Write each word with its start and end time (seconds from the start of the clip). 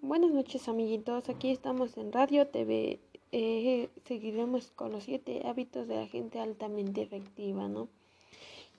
Buenas 0.00 0.30
noches 0.30 0.68
amiguitos, 0.68 1.28
aquí 1.28 1.50
estamos 1.50 1.96
en 1.98 2.12
Radio 2.12 2.46
TV. 2.46 3.00
Eh, 3.32 3.88
seguiremos 4.04 4.70
con 4.70 4.92
los 4.92 5.02
siete 5.02 5.42
hábitos 5.44 5.88
de 5.88 5.96
la 5.96 6.06
gente 6.06 6.38
altamente 6.38 7.02
efectiva, 7.02 7.66
¿no? 7.68 7.88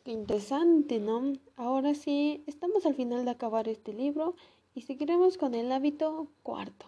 Qué 0.05 0.11
interesante, 0.11 0.99
¿no? 0.99 1.33
Ahora 1.57 1.93
sí, 1.93 2.41
estamos 2.47 2.85
al 2.85 2.95
final 2.95 3.25
de 3.25 3.31
acabar 3.31 3.67
este 3.67 3.91
libro 3.91 4.35
y 4.73 4.83
seguiremos 4.83 5.37
con 5.37 5.55
el 5.55 5.71
hábito 5.73 6.27
cuarto. 6.41 6.85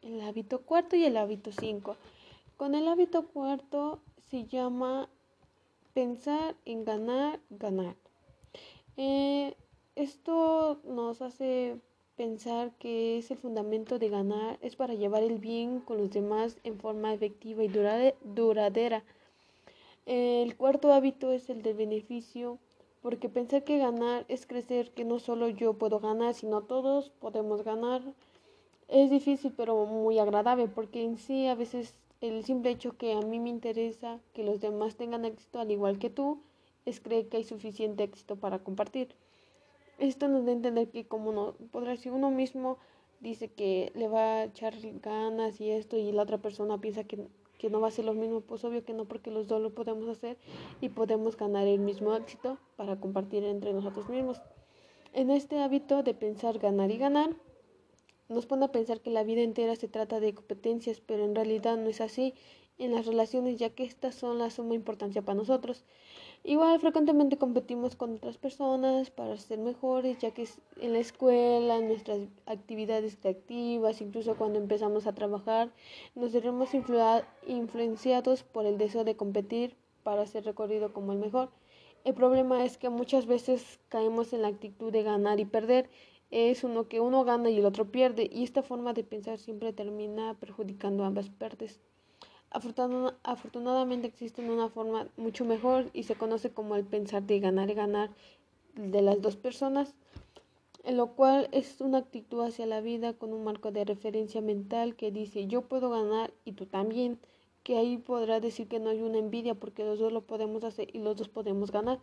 El 0.00 0.22
hábito 0.22 0.62
cuarto 0.62 0.96
y 0.96 1.04
el 1.04 1.18
hábito 1.18 1.52
cinco. 1.52 1.96
Con 2.56 2.74
el 2.74 2.88
hábito 2.88 3.26
cuarto 3.26 4.00
se 4.30 4.46
llama 4.46 5.10
pensar 5.92 6.56
en 6.64 6.86
ganar, 6.86 7.38
ganar. 7.50 7.96
Eh, 8.96 9.54
esto 9.94 10.80
nos 10.84 11.20
hace 11.20 11.78
pensar 12.16 12.72
que 12.78 13.18
es 13.18 13.30
el 13.30 13.38
fundamento 13.38 13.98
de 13.98 14.08
ganar 14.08 14.58
es 14.62 14.76
para 14.76 14.94
llevar 14.94 15.22
el 15.22 15.38
bien 15.38 15.80
con 15.80 15.98
los 15.98 16.10
demás 16.10 16.58
en 16.64 16.78
forma 16.78 17.12
efectiva 17.12 17.64
y 17.64 17.68
duradera. 17.68 19.02
El 20.06 20.56
cuarto 20.56 20.92
hábito 20.92 21.32
es 21.32 21.50
el 21.50 21.62
del 21.62 21.76
beneficio, 21.76 22.58
porque 23.02 23.28
pensar 23.28 23.64
que 23.64 23.78
ganar 23.78 24.24
es 24.28 24.46
crecer, 24.46 24.90
que 24.92 25.04
no 25.04 25.18
solo 25.18 25.48
yo 25.48 25.74
puedo 25.74 25.98
ganar, 25.98 26.34
sino 26.34 26.62
todos 26.62 27.10
podemos 27.10 27.62
ganar. 27.62 28.02
Es 28.88 29.10
difícil 29.10 29.52
pero 29.56 29.86
muy 29.86 30.18
agradable, 30.18 30.68
porque 30.68 31.02
en 31.02 31.18
sí 31.18 31.46
a 31.46 31.54
veces 31.54 31.94
el 32.20 32.44
simple 32.44 32.70
hecho 32.70 32.96
que 32.96 33.12
a 33.12 33.20
mí 33.20 33.40
me 33.40 33.50
interesa 33.50 34.20
que 34.32 34.44
los 34.44 34.60
demás 34.60 34.96
tengan 34.96 35.24
éxito 35.24 35.58
al 35.58 35.70
igual 35.70 35.98
que 35.98 36.10
tú, 36.10 36.40
es 36.86 37.00
creer 37.00 37.28
que 37.28 37.38
hay 37.38 37.44
suficiente 37.44 38.04
éxito 38.04 38.36
para 38.36 38.58
compartir. 38.60 39.14
Esto 39.98 40.28
nos 40.28 40.44
da 40.44 40.50
a 40.50 40.54
entender 40.54 40.88
que 40.88 41.06
como 41.06 41.32
no 41.32 41.54
podrá 41.70 41.96
si 41.96 42.08
uno 42.08 42.30
mismo 42.30 42.78
dice 43.20 43.48
que 43.48 43.92
le 43.94 44.08
va 44.08 44.36
a 44.36 44.44
echar 44.44 44.74
ganas 45.00 45.60
y 45.60 45.70
esto 45.70 45.96
y 45.96 46.12
la 46.12 46.22
otra 46.22 46.38
persona 46.38 46.80
piensa 46.80 47.04
que, 47.04 47.26
que 47.58 47.70
no 47.70 47.80
va 47.80 47.88
a 47.88 47.90
ser 47.90 48.04
lo 48.04 48.14
mismo, 48.14 48.40
pues 48.40 48.64
obvio 48.64 48.84
que 48.84 48.92
no 48.92 49.06
porque 49.06 49.30
los 49.30 49.48
dos 49.48 49.62
lo 49.62 49.74
podemos 49.74 50.08
hacer 50.08 50.36
y 50.80 50.88
podemos 50.90 51.36
ganar 51.36 51.66
el 51.66 51.80
mismo 51.80 52.14
éxito 52.14 52.58
para 52.76 53.00
compartir 53.00 53.44
entre 53.44 53.72
nosotros 53.72 54.08
mismos. 54.08 54.40
En 55.12 55.30
este 55.30 55.60
hábito 55.60 56.02
de 56.02 56.12
pensar 56.12 56.58
ganar 56.58 56.90
y 56.90 56.98
ganar, 56.98 57.30
nos 58.28 58.46
pone 58.46 58.64
a 58.64 58.72
pensar 58.72 59.00
que 59.00 59.10
la 59.10 59.22
vida 59.22 59.42
entera 59.42 59.76
se 59.76 59.86
trata 59.86 60.18
de 60.18 60.34
competencias, 60.34 61.00
pero 61.00 61.24
en 61.24 61.34
realidad 61.34 61.76
no 61.76 61.88
es 61.88 62.00
así 62.00 62.34
en 62.78 62.92
las 62.92 63.06
relaciones, 63.06 63.56
ya 63.56 63.70
que 63.70 63.84
estas 63.84 64.14
son 64.14 64.38
la 64.38 64.50
suma 64.50 64.74
importancia 64.74 65.22
para 65.22 65.36
nosotros. 65.36 65.84
Igual 66.46 66.78
frecuentemente 66.78 67.38
competimos 67.38 67.96
con 67.96 68.16
otras 68.16 68.36
personas 68.36 69.10
para 69.10 69.34
ser 69.38 69.58
mejores, 69.58 70.18
ya 70.18 70.32
que 70.32 70.46
en 70.78 70.92
la 70.92 70.98
escuela, 70.98 71.78
en 71.78 71.88
nuestras 71.88 72.28
actividades 72.44 73.16
creativas, 73.16 74.02
incluso 74.02 74.36
cuando 74.36 74.58
empezamos 74.58 75.06
a 75.06 75.14
trabajar, 75.14 75.72
nos 76.14 76.34
veremos 76.34 76.74
influenciados 77.46 78.42
por 78.42 78.66
el 78.66 78.76
deseo 78.76 79.04
de 79.04 79.16
competir 79.16 79.74
para 80.02 80.26
ser 80.26 80.44
recorrido 80.44 80.92
como 80.92 81.12
el 81.12 81.18
mejor. 81.18 81.48
El 82.04 82.12
problema 82.12 82.62
es 82.62 82.76
que 82.76 82.90
muchas 82.90 83.24
veces 83.24 83.80
caemos 83.88 84.34
en 84.34 84.42
la 84.42 84.48
actitud 84.48 84.92
de 84.92 85.02
ganar 85.02 85.40
y 85.40 85.46
perder. 85.46 85.88
Es 86.30 86.62
uno 86.62 86.88
que 86.88 87.00
uno 87.00 87.24
gana 87.24 87.48
y 87.48 87.58
el 87.58 87.64
otro 87.64 87.90
pierde, 87.90 88.28
y 88.30 88.44
esta 88.44 88.62
forma 88.62 88.92
de 88.92 89.02
pensar 89.02 89.38
siempre 89.38 89.72
termina 89.72 90.34
perjudicando 90.38 91.04
ambas 91.04 91.30
partes. 91.30 91.80
Afortunadamente 92.54 94.06
existe 94.06 94.48
una 94.48 94.68
forma 94.68 95.08
mucho 95.16 95.44
mejor 95.44 95.90
y 95.92 96.04
se 96.04 96.14
conoce 96.14 96.50
como 96.50 96.76
el 96.76 96.84
pensar 96.84 97.24
de 97.24 97.40
ganar 97.40 97.68
y 97.68 97.74
ganar 97.74 98.10
de 98.76 99.02
las 99.02 99.20
dos 99.20 99.34
personas, 99.34 99.94
en 100.84 100.96
lo 100.96 101.08
cual 101.16 101.48
es 101.50 101.80
una 101.80 101.98
actitud 101.98 102.42
hacia 102.42 102.66
la 102.66 102.80
vida 102.80 103.12
con 103.12 103.32
un 103.32 103.42
marco 103.42 103.72
de 103.72 103.84
referencia 103.84 104.40
mental 104.40 104.94
que 104.94 105.10
dice 105.10 105.48
yo 105.48 105.62
puedo 105.62 105.90
ganar 105.90 106.32
y 106.44 106.52
tú 106.52 106.66
también, 106.66 107.18
que 107.64 107.76
ahí 107.76 107.98
podrá 107.98 108.38
decir 108.38 108.68
que 108.68 108.78
no 108.78 108.90
hay 108.90 109.02
una 109.02 109.18
envidia 109.18 109.56
porque 109.56 109.84
los 109.84 109.98
dos 109.98 110.12
lo 110.12 110.20
podemos 110.20 110.62
hacer 110.62 110.94
y 110.94 111.00
los 111.00 111.16
dos 111.16 111.28
podemos 111.28 111.72
ganar. 111.72 111.98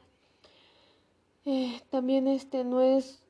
Eh, 1.45 1.79
también 1.89 2.27
este 2.27 2.65
no 2.65 2.81
es 2.81 3.23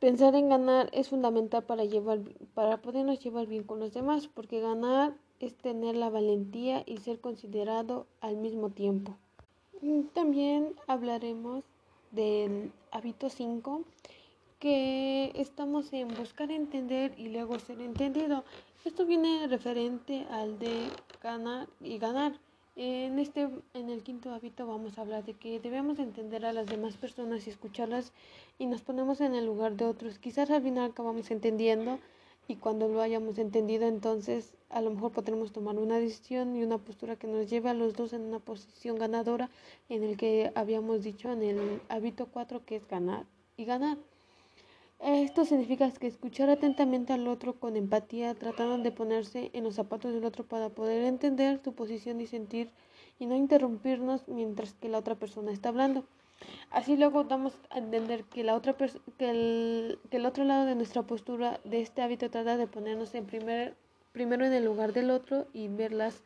pensar 0.00 0.34
en 0.34 0.48
ganar 0.50 0.90
es 0.92 1.08
fundamental 1.08 1.64
para 1.64 1.84
llevar 1.84 2.20
para 2.54 2.82
podernos 2.82 3.20
llevar 3.20 3.46
bien 3.46 3.64
con 3.64 3.80
los 3.80 3.94
demás 3.94 4.28
porque 4.28 4.60
ganar 4.60 5.14
es 5.40 5.54
tener 5.56 5.96
la 5.96 6.10
valentía 6.10 6.82
y 6.86 6.98
ser 6.98 7.20
considerado 7.20 8.06
al 8.20 8.36
mismo 8.36 8.70
tiempo. 8.70 9.16
También 10.14 10.74
hablaremos 10.86 11.64
del 12.10 12.72
hábito 12.90 13.28
5, 13.28 13.82
que 14.58 15.32
estamos 15.34 15.92
en 15.92 16.08
buscar 16.08 16.50
entender 16.50 17.12
y 17.18 17.28
luego 17.28 17.58
ser 17.58 17.80
entendido. 17.80 18.44
Esto 18.84 19.04
viene 19.04 19.46
referente 19.48 20.26
al 20.30 20.58
de 20.58 20.88
ganar 21.22 21.68
y 21.80 21.98
ganar. 21.98 22.32
En 22.76 23.18
este 23.18 23.48
en 23.74 23.88
el 23.90 24.02
quinto 24.02 24.32
hábito 24.32 24.66
vamos 24.66 24.96
a 24.96 25.00
hablar 25.00 25.24
de 25.24 25.34
que 25.34 25.60
debemos 25.60 25.98
entender 25.98 26.44
a 26.44 26.52
las 26.52 26.66
demás 26.66 26.96
personas 26.96 27.46
y 27.46 27.50
escucharlas 27.50 28.12
y 28.58 28.66
nos 28.66 28.82
ponemos 28.82 29.20
en 29.20 29.34
el 29.34 29.46
lugar 29.46 29.76
de 29.76 29.86
otros. 29.86 30.18
Quizás 30.18 30.50
al 30.50 30.62
final 30.62 30.90
acabamos 30.90 31.30
entendiendo 31.30 31.98
y 32.48 32.56
cuando 32.56 32.88
lo 32.88 33.00
hayamos 33.02 33.38
entendido 33.38 33.86
entonces 33.86 34.52
a 34.70 34.80
lo 34.80 34.90
mejor 34.90 35.12
podremos 35.12 35.52
tomar 35.52 35.78
una 35.78 35.98
decisión 35.98 36.56
y 36.56 36.62
una 36.62 36.78
postura 36.78 37.16
que 37.16 37.26
nos 37.26 37.48
lleve 37.48 37.70
a 37.70 37.74
los 37.74 37.94
dos 37.94 38.12
en 38.12 38.22
una 38.22 38.40
posición 38.40 38.98
ganadora 38.98 39.50
en 39.88 40.02
el 40.02 40.16
que 40.16 40.52
habíamos 40.54 41.02
dicho 41.02 41.30
en 41.30 41.42
el 41.42 41.80
hábito 41.88 42.26
4 42.26 42.64
que 42.64 42.76
es 42.76 42.88
ganar 42.88 43.26
y 43.56 43.64
ganar. 43.64 43.98
Esto 44.98 45.44
significa 45.44 45.90
que 45.90 46.06
escuchar 46.06 46.48
atentamente 46.48 47.12
al 47.12 47.28
otro 47.28 47.60
con 47.60 47.76
empatía, 47.76 48.34
tratando 48.34 48.78
de 48.78 48.92
ponerse 48.92 49.50
en 49.52 49.64
los 49.64 49.74
zapatos 49.74 50.14
del 50.14 50.24
otro 50.24 50.44
para 50.44 50.70
poder 50.70 51.04
entender 51.04 51.58
tu 51.58 51.74
posición 51.74 52.20
y 52.20 52.26
sentir 52.26 52.70
y 53.18 53.26
no 53.26 53.36
interrumpirnos 53.36 54.26
mientras 54.26 54.72
que 54.74 54.88
la 54.88 54.98
otra 54.98 55.14
persona 55.14 55.52
está 55.52 55.68
hablando. 55.68 56.04
Así 56.70 56.96
luego 56.96 57.24
damos 57.24 57.58
a 57.70 57.78
entender 57.78 58.24
que, 58.24 58.44
la 58.44 58.54
otra 58.54 58.74
que, 59.18 59.30
el, 59.30 59.98
que 60.10 60.16
el 60.18 60.26
otro 60.26 60.44
lado 60.44 60.66
de 60.66 60.74
nuestra 60.74 61.02
postura 61.02 61.60
de 61.64 61.80
este 61.80 62.02
hábito 62.02 62.30
trata 62.30 62.56
de 62.56 62.66
ponernos 62.66 63.14
en 63.14 63.26
primer, 63.26 63.76
primero 64.16 64.46
en 64.46 64.54
el 64.54 64.64
lugar 64.64 64.94
del 64.94 65.10
otro 65.10 65.46
y 65.52 65.68
ver 65.68 65.92
las 65.92 66.22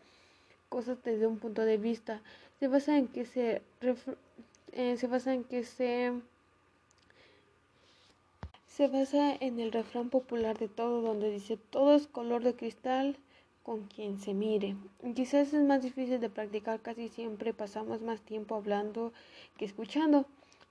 cosas 0.69 1.03
desde 1.03 1.27
un 1.27 1.39
punto 1.41 1.63
de 1.63 1.77
vista. 1.77 2.23
Se 2.61 2.69
basa 2.69 2.97
en 2.97 3.09
que 3.09 3.25
se, 3.25 3.63
eh, 4.71 4.97
se 4.97 5.07
basa 5.09 5.35
en 5.35 5.43
que 5.43 5.65
se 5.65 6.13
se 8.69 8.87
basa 8.87 9.35
en 9.41 9.59
el 9.59 9.73
refrán 9.73 10.09
popular 10.09 10.57
de 10.57 10.69
todo 10.69 11.03
donde 11.03 11.33
dice 11.33 11.57
todo 11.57 11.97
es 11.97 12.07
color 12.07 12.45
de 12.45 12.55
cristal 12.55 13.17
con 13.65 13.89
quien 13.89 14.21
se 14.21 14.35
mire. 14.35 14.77
Quizás 15.17 15.53
es 15.53 15.65
más 15.65 15.83
difícil 15.83 16.21
de 16.21 16.31
practicar, 16.31 16.79
casi 16.79 17.09
siempre 17.09 17.53
pasamos 17.53 18.03
más 18.03 18.21
tiempo 18.21 18.55
hablando 18.55 19.13
que 19.57 19.65
escuchando 19.65 20.27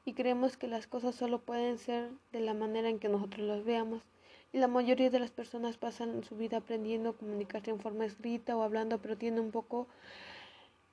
y 0.05 0.13
creemos 0.13 0.55
que 0.55 0.67
las 0.69 0.87
cosas 0.87 1.15
solo 1.15 1.39
pueden 1.39 1.79
ser 1.79 2.11
de 2.31 2.39
la 2.39 2.53
manera 2.53 2.87
en 2.87 2.97
que 2.97 3.09
nosotros 3.09 3.45
las 3.45 3.65
veamos. 3.65 4.03
Y 4.51 4.57
la 4.57 4.67
mayoría 4.67 5.09
de 5.09 5.19
las 5.19 5.29
personas 5.29 5.77
pasan 5.77 6.23
su 6.23 6.35
vida 6.35 6.57
aprendiendo 6.57 7.09
a 7.09 7.13
comunicarse 7.13 7.69
en 7.69 7.79
forma 7.79 8.05
escrita 8.05 8.57
o 8.57 8.63
hablando, 8.63 8.97
pero 8.97 9.15
tienen 9.15 9.39
un 9.41 9.51
poco, 9.51 9.87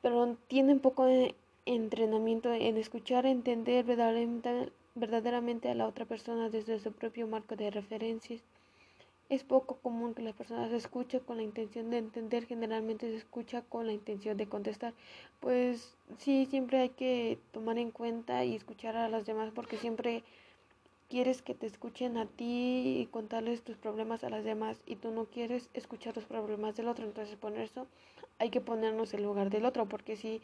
pero 0.02 0.36
tienen 0.46 0.80
poco 0.80 1.06
entrenamiento 1.64 2.52
en 2.52 2.76
escuchar, 2.76 3.24
entender 3.24 3.84
verdaderamente, 3.84 5.68
a 5.70 5.74
la 5.74 5.86
otra 5.86 6.04
persona 6.04 6.50
desde 6.50 6.78
su 6.78 6.92
propio 6.92 7.26
marco 7.26 7.56
de 7.56 7.70
referencias. 7.70 8.42
Es 9.28 9.42
poco 9.42 9.78
común 9.78 10.14
que 10.14 10.22
las 10.22 10.36
personas 10.36 10.70
escuchen 10.70 11.20
con 11.20 11.38
la 11.38 11.42
intención 11.42 11.90
de 11.90 11.98
entender, 11.98 12.46
generalmente 12.46 13.10
se 13.10 13.16
escucha 13.16 13.62
con 13.62 13.86
la 13.86 13.92
intención 13.92 14.36
de 14.36 14.46
contestar. 14.46 14.94
Pues 15.40 15.96
sí, 16.18 16.46
siempre 16.46 16.78
hay 16.78 16.90
que 16.90 17.38
tomar 17.52 17.78
en 17.78 17.90
cuenta 17.90 18.44
y 18.44 18.54
escuchar 18.54 18.96
a 18.96 19.08
las 19.08 19.26
demás 19.26 19.50
porque 19.52 19.78
siempre 19.78 20.22
quieres 21.08 21.42
que 21.42 21.54
te 21.54 21.66
escuchen 21.66 22.16
a 22.16 22.26
ti 22.26 23.00
y 23.00 23.08
contarles 23.10 23.62
tus 23.62 23.76
problemas 23.76 24.24
a 24.24 24.30
las 24.30 24.44
demás 24.44 24.80
y 24.86 24.97
tú 24.97 25.10
no 25.10 25.26
quieres 25.26 25.68
escuchar 25.74 26.16
los 26.16 26.24
problemas 26.24 26.76
del 26.76 26.88
otro. 26.88 27.04
Entonces 27.04 27.36
por 27.36 27.56
eso 27.56 27.86
hay 28.38 28.50
que 28.50 28.60
ponernos 28.60 29.14
en 29.14 29.22
lugar 29.22 29.50
del 29.50 29.64
otro 29.64 29.86
porque 29.86 30.16
si 30.16 30.42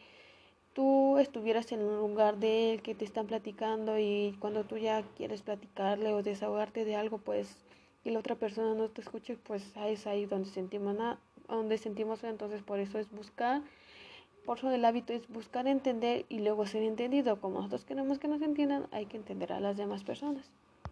tú 0.73 1.17
estuvieras 1.17 1.71
en 1.71 1.81
un 1.81 1.97
lugar 1.97 2.37
de 2.37 2.73
él 2.73 2.81
que 2.81 2.95
te 2.95 3.05
están 3.05 3.27
platicando 3.27 3.99
y 3.99 4.35
cuando 4.39 4.63
tú 4.63 4.77
ya 4.77 5.03
quieres 5.15 5.41
platicarle 5.41 6.13
o 6.13 6.23
desahogarte 6.23 6.85
de 6.85 6.95
algo, 6.95 7.19
pues 7.19 7.63
y 8.03 8.11
la 8.11 8.19
otra 8.19 8.35
persona 8.35 8.73
no 8.73 8.89
te 8.89 9.01
escuche, 9.01 9.37
pues 9.37 9.63
es 9.85 10.07
ahí 10.07 10.25
donde 10.25 10.49
sentimos 10.49 10.95
nada, 10.95 11.19
donde 11.47 11.77
sentimos 11.77 12.23
entonces 12.23 12.61
por 12.61 12.79
eso 12.79 12.99
es 12.99 13.09
buscar, 13.11 13.61
por 14.45 14.57
eso 14.57 14.71
el 14.71 14.85
hábito 14.85 15.13
es 15.13 15.27
buscar 15.29 15.67
entender 15.67 16.25
y 16.29 16.39
luego 16.39 16.65
ser 16.65 16.83
entendido. 16.83 17.39
Como 17.39 17.57
nosotros 17.57 17.85
queremos 17.85 18.19
que 18.19 18.27
nos 18.27 18.41
entiendan, 18.41 18.87
hay 18.91 19.05
que 19.05 19.17
entender 19.17 19.53
a 19.53 19.59
las 19.59 19.77
demás 19.77 20.03
personas. 20.03 20.51